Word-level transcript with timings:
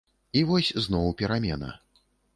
І 0.39 0.41
вось 0.51 0.71
зноў 0.85 1.13
перамена. 1.19 1.71